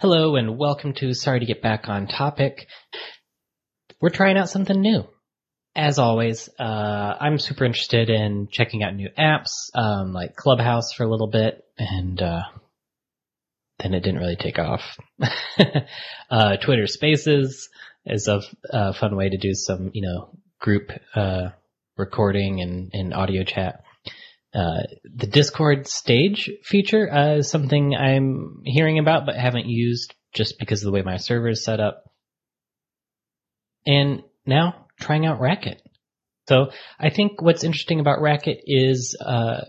Hello 0.00 0.36
and 0.36 0.56
welcome 0.56 0.94
to 0.94 1.12
Sorry 1.12 1.40
to 1.40 1.44
Get 1.44 1.60
Back 1.60 1.90
on 1.90 2.06
Topic. 2.06 2.68
We're 4.00 4.08
trying 4.08 4.38
out 4.38 4.48
something 4.48 4.80
new. 4.80 5.04
As 5.76 5.98
always, 5.98 6.48
uh, 6.58 7.16
I'm 7.20 7.36
super 7.36 7.66
interested 7.66 8.08
in 8.08 8.48
checking 8.50 8.82
out 8.82 8.94
new 8.94 9.10
apps, 9.18 9.50
um, 9.74 10.14
like 10.14 10.36
Clubhouse 10.36 10.94
for 10.94 11.04
a 11.04 11.10
little 11.10 11.26
bit, 11.26 11.62
and 11.76 12.22
uh, 12.22 12.44
then 13.80 13.92
it 13.92 14.00
didn't 14.00 14.20
really 14.20 14.36
take 14.36 14.58
off. 14.58 14.80
uh, 16.30 16.56
Twitter 16.56 16.86
Spaces 16.86 17.68
is 18.06 18.26
a, 18.26 18.94
fun 18.94 19.16
way 19.16 19.28
to 19.28 19.36
do 19.36 19.52
some, 19.52 19.90
you 19.92 20.00
know, 20.00 20.30
group 20.62 20.92
uh, 21.14 21.50
recording 21.98 22.62
and, 22.62 22.88
and 22.94 23.12
audio 23.12 23.44
chat. 23.44 23.82
Uh, 24.54 24.82
the 25.04 25.26
Discord 25.26 25.86
stage 25.86 26.50
feature 26.64 27.12
uh, 27.12 27.36
is 27.36 27.50
something 27.50 27.94
I'm 27.94 28.62
hearing 28.64 28.98
about 28.98 29.26
but 29.26 29.36
haven't 29.36 29.66
used 29.66 30.14
just 30.34 30.58
because 30.58 30.82
of 30.82 30.86
the 30.86 30.92
way 30.92 31.02
my 31.02 31.18
server 31.18 31.48
is 31.48 31.64
set 31.64 31.80
up. 31.80 32.04
And 33.86 34.22
now 34.44 34.86
trying 35.00 35.26
out 35.26 35.40
Racket. 35.40 35.82
So 36.48 36.70
I 36.98 37.10
think 37.10 37.40
what's 37.40 37.64
interesting 37.64 38.00
about 38.00 38.20
Racket 38.20 38.58
is 38.66 39.16
uh, 39.24 39.60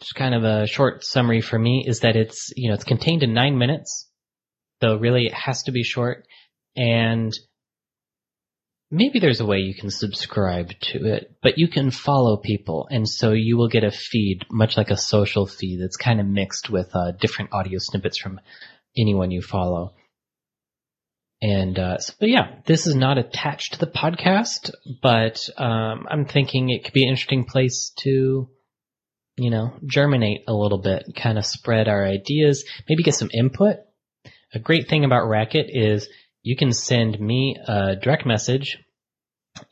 just 0.00 0.14
kind 0.14 0.34
of 0.34 0.42
a 0.42 0.66
short 0.66 1.04
summary 1.04 1.40
for 1.40 1.58
me 1.58 1.84
is 1.86 2.00
that 2.00 2.16
it's 2.16 2.52
you 2.56 2.68
know 2.68 2.74
it's 2.74 2.84
contained 2.84 3.22
in 3.22 3.34
nine 3.34 3.56
minutes, 3.56 4.10
so 4.82 4.96
really 4.96 5.26
it 5.26 5.34
has 5.34 5.62
to 5.64 5.72
be 5.72 5.84
short 5.84 6.26
and 6.76 7.32
maybe 8.90 9.20
there's 9.20 9.40
a 9.40 9.46
way 9.46 9.58
you 9.58 9.74
can 9.74 9.90
subscribe 9.90 10.70
to 10.80 11.06
it, 11.06 11.36
but 11.42 11.58
you 11.58 11.68
can 11.68 11.90
follow 11.90 12.36
people. 12.36 12.88
And 12.90 13.08
so 13.08 13.32
you 13.32 13.56
will 13.56 13.68
get 13.68 13.84
a 13.84 13.90
feed, 13.90 14.44
much 14.50 14.76
like 14.76 14.90
a 14.90 14.96
social 14.96 15.46
feed 15.46 15.80
that's 15.80 15.96
kind 15.96 16.20
of 16.20 16.26
mixed 16.26 16.70
with 16.70 16.90
uh, 16.94 17.12
different 17.12 17.52
audio 17.52 17.78
snippets 17.78 18.18
from 18.18 18.40
anyone 18.98 19.30
you 19.30 19.42
follow. 19.42 19.94
And 21.42 21.78
uh, 21.78 21.98
so, 21.98 22.14
yeah, 22.20 22.56
this 22.66 22.86
is 22.86 22.94
not 22.94 23.16
attached 23.16 23.72
to 23.72 23.78
the 23.78 23.86
podcast, 23.86 24.72
but 25.00 25.48
um, 25.56 26.06
I'm 26.10 26.26
thinking 26.26 26.68
it 26.68 26.84
could 26.84 26.92
be 26.92 27.04
an 27.04 27.10
interesting 27.10 27.44
place 27.44 27.92
to, 28.00 28.50
you 29.36 29.50
know, 29.50 29.72
germinate 29.86 30.42
a 30.48 30.52
little 30.52 30.82
bit, 30.82 31.04
kind 31.16 31.38
of 31.38 31.46
spread 31.46 31.88
our 31.88 32.04
ideas, 32.04 32.64
maybe 32.88 33.02
get 33.02 33.14
some 33.14 33.30
input. 33.32 33.76
A 34.52 34.58
great 34.58 34.88
thing 34.88 35.04
about 35.04 35.28
Racket 35.28 35.66
is 35.70 36.08
you 36.42 36.56
can 36.56 36.72
send 36.72 37.18
me 37.20 37.56
a 37.66 37.96
direct 37.96 38.26
message 38.26 38.78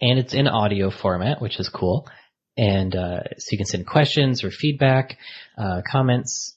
and 0.00 0.18
it's 0.18 0.34
in 0.34 0.48
audio 0.48 0.90
format, 0.90 1.40
which 1.40 1.58
is 1.58 1.68
cool. 1.68 2.08
And 2.56 2.94
uh, 2.94 3.20
so 3.36 3.48
you 3.52 3.58
can 3.58 3.66
send 3.66 3.86
questions 3.86 4.42
or 4.42 4.50
feedback, 4.50 5.16
uh, 5.56 5.82
comments, 5.88 6.56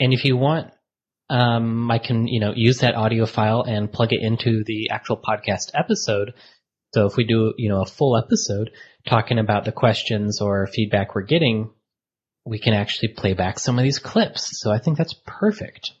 and 0.00 0.12
if 0.12 0.24
you 0.24 0.36
want, 0.36 0.70
um, 1.30 1.90
I 1.90 1.98
can 1.98 2.26
you 2.26 2.40
know 2.40 2.52
use 2.54 2.78
that 2.78 2.94
audio 2.94 3.26
file 3.26 3.62
and 3.62 3.92
plug 3.92 4.12
it 4.12 4.22
into 4.22 4.62
the 4.64 4.90
actual 4.90 5.16
podcast 5.16 5.70
episode. 5.74 6.34
So 6.94 7.06
if 7.06 7.16
we 7.16 7.24
do 7.24 7.54
you 7.58 7.68
know 7.68 7.82
a 7.82 7.86
full 7.86 8.16
episode 8.16 8.70
talking 9.06 9.38
about 9.38 9.64
the 9.64 9.72
questions 9.72 10.40
or 10.40 10.66
feedback 10.66 11.14
we're 11.14 11.22
getting, 11.22 11.70
we 12.44 12.58
can 12.58 12.74
actually 12.74 13.08
play 13.08 13.34
back 13.34 13.58
some 13.58 13.78
of 13.78 13.82
these 13.82 13.98
clips. 13.98 14.60
So 14.60 14.70
I 14.70 14.78
think 14.78 14.96
that's 14.96 15.14
perfect. 15.26 15.92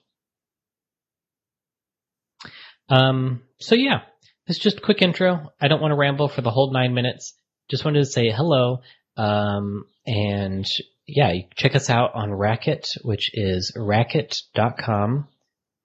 Um, 2.94 3.42
so 3.58 3.74
yeah, 3.74 4.00
it's 4.46 4.58
just 4.58 4.78
a 4.78 4.82
quick 4.82 5.02
intro. 5.02 5.52
I 5.60 5.68
don't 5.68 5.80
want 5.80 5.92
to 5.92 5.96
ramble 5.96 6.28
for 6.28 6.42
the 6.42 6.50
whole 6.50 6.72
nine 6.72 6.94
minutes. 6.94 7.34
Just 7.70 7.84
wanted 7.84 8.00
to 8.00 8.06
say 8.06 8.30
hello. 8.30 8.78
Um, 9.16 9.86
and 10.06 10.66
yeah, 11.06 11.32
check 11.56 11.74
us 11.74 11.90
out 11.90 12.14
on 12.14 12.32
Racket, 12.32 12.86
which 13.02 13.30
is 13.32 13.72
racket.com 13.76 15.28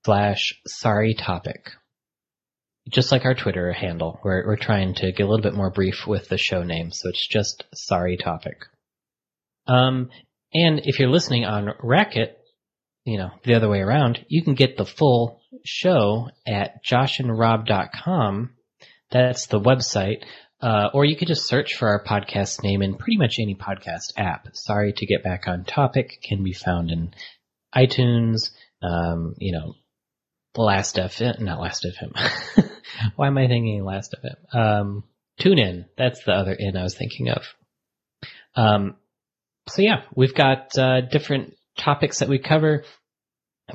slash 0.05 0.53
sorry 0.67 1.13
topic. 1.13 1.71
Just 2.91 3.11
like 3.11 3.25
our 3.25 3.35
Twitter 3.35 3.71
handle, 3.71 4.19
we're, 4.23 4.45
we're 4.45 4.57
trying 4.57 4.95
to 4.95 5.11
get 5.11 5.23
a 5.23 5.29
little 5.29 5.43
bit 5.43 5.53
more 5.53 5.71
brief 5.71 6.07
with 6.07 6.27
the 6.27 6.37
show 6.37 6.63
name. 6.63 6.91
So 6.91 7.09
it's 7.09 7.27
just 7.27 7.63
sorry 7.73 8.17
topic. 8.17 8.57
Um, 9.67 10.09
and 10.53 10.81
if 10.83 10.99
you're 10.99 11.09
listening 11.09 11.45
on 11.45 11.69
Racket, 11.83 12.37
you 13.05 13.17
know, 13.17 13.29
the 13.43 13.53
other 13.53 13.69
way 13.69 13.79
around, 13.79 14.25
you 14.27 14.43
can 14.43 14.55
get 14.55 14.77
the 14.77 14.85
full 14.85 15.38
show 15.65 16.29
at 16.47 16.83
joshandrob.com. 16.83 18.51
That's 19.11 19.47
the 19.47 19.59
website. 19.59 20.23
Uh, 20.61 20.89
or 20.93 21.05
you 21.05 21.15
could 21.15 21.29
just 21.29 21.47
search 21.47 21.75
for 21.75 21.87
our 21.87 22.03
podcast 22.03 22.63
name 22.63 22.81
in 22.81 22.95
pretty 22.95 23.17
much 23.17 23.35
any 23.39 23.55
podcast 23.55 24.13
app. 24.17 24.47
Sorry 24.53 24.91
to 24.91 25.05
get 25.05 25.23
back 25.23 25.47
on 25.47 25.63
topic 25.63 26.21
can 26.21 26.43
be 26.43 26.53
found 26.53 26.91
in 26.91 27.13
iTunes, 27.73 28.49
um, 28.81 29.35
you 29.37 29.53
know, 29.53 29.75
Last 30.57 30.97
FM, 30.97 31.39
not 31.39 31.61
Last 31.61 31.85
FM. 31.85 32.69
Why 33.15 33.27
am 33.27 33.37
I 33.37 33.47
thinking 33.47 33.85
Last 33.85 34.13
FM? 34.21 34.55
Um, 34.55 35.03
tune 35.39 35.59
in. 35.59 35.85
That's 35.97 36.23
the 36.25 36.33
other 36.33 36.53
in 36.57 36.75
I 36.75 36.83
was 36.83 36.95
thinking 36.95 37.29
of. 37.29 37.43
Um, 38.55 38.95
so 39.69 39.81
yeah, 39.81 40.01
we've 40.13 40.35
got, 40.35 40.77
uh, 40.77 41.01
different 41.01 41.55
topics 41.77 42.19
that 42.19 42.27
we 42.27 42.39
cover 42.39 42.83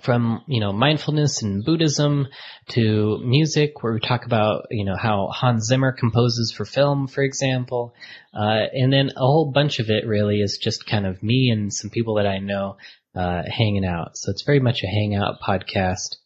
from 0.02 0.42
you 0.46 0.60
know 0.60 0.72
mindfulness 0.72 1.42
and 1.42 1.64
Buddhism 1.64 2.28
to 2.68 3.18
music, 3.24 3.82
where 3.82 3.92
we 3.92 4.00
talk 4.00 4.26
about 4.26 4.66
you 4.70 4.84
know 4.84 4.96
how 4.96 5.28
Hans 5.32 5.66
Zimmer 5.66 5.92
composes 5.92 6.52
for 6.56 6.64
film, 6.64 7.06
for 7.06 7.22
example, 7.22 7.94
uh, 8.34 8.62
and 8.72 8.92
then 8.92 9.10
a 9.16 9.20
whole 9.20 9.50
bunch 9.52 9.78
of 9.78 9.90
it 9.90 10.06
really 10.06 10.40
is 10.40 10.58
just 10.62 10.86
kind 10.86 11.06
of 11.06 11.22
me 11.22 11.50
and 11.50 11.72
some 11.72 11.90
people 11.90 12.16
that 12.16 12.26
I 12.26 12.38
know 12.38 12.76
uh, 13.14 13.42
hanging 13.46 13.84
out. 13.84 14.16
So 14.16 14.30
it's 14.30 14.44
very 14.44 14.60
much 14.60 14.82
a 14.82 14.88
hangout 14.88 15.40
podcast, 15.40 16.16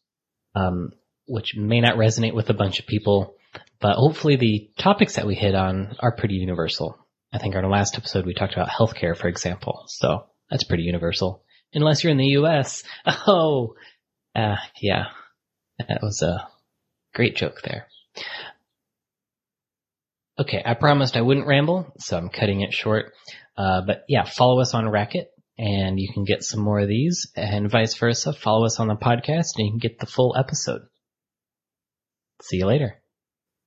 um, 0.54 0.92
which 1.26 1.54
may 1.56 1.80
not 1.80 1.96
resonate 1.96 2.34
with 2.34 2.50
a 2.50 2.54
bunch 2.54 2.80
of 2.80 2.86
people, 2.86 3.36
but 3.80 3.96
hopefully 3.96 4.36
the 4.36 4.70
topics 4.78 5.16
that 5.16 5.26
we 5.26 5.34
hit 5.34 5.54
on 5.54 5.96
are 6.00 6.16
pretty 6.16 6.34
universal. 6.34 6.98
I 7.32 7.38
think 7.38 7.54
on 7.54 7.64
our 7.64 7.70
last 7.70 7.98
episode 7.98 8.24
we 8.24 8.34
talked 8.34 8.54
about 8.54 8.68
healthcare, 8.68 9.16
for 9.16 9.28
example, 9.28 9.84
so 9.88 10.26
that's 10.50 10.64
pretty 10.64 10.84
universal 10.84 11.42
unless 11.72 12.02
you're 12.02 12.12
in 12.12 12.18
the 12.18 12.36
U.S. 12.40 12.82
Oh, 13.26 13.74
uh, 14.34 14.56
yeah, 14.80 15.06
that 15.78 16.00
was 16.02 16.22
a 16.22 16.48
great 17.14 17.36
joke 17.36 17.60
there. 17.62 17.86
Okay, 20.38 20.62
I 20.64 20.74
promised 20.74 21.16
I 21.16 21.22
wouldn't 21.22 21.48
ramble, 21.48 21.92
so 21.98 22.16
I'm 22.16 22.28
cutting 22.28 22.60
it 22.60 22.72
short. 22.72 23.12
Uh, 23.56 23.82
but 23.84 24.04
yeah, 24.08 24.24
follow 24.24 24.60
us 24.60 24.72
on 24.72 24.88
Racket, 24.88 25.28
and 25.58 25.98
you 25.98 26.12
can 26.12 26.24
get 26.24 26.44
some 26.44 26.60
more 26.60 26.78
of 26.78 26.88
these, 26.88 27.26
and 27.34 27.70
vice 27.70 27.96
versa. 27.96 28.32
Follow 28.32 28.64
us 28.64 28.78
on 28.78 28.86
the 28.86 28.94
podcast, 28.94 29.56
and 29.56 29.66
you 29.66 29.70
can 29.72 29.78
get 29.78 29.98
the 29.98 30.06
full 30.06 30.36
episode. 30.38 30.82
See 32.42 32.58
you 32.58 32.66
later. 32.66 33.02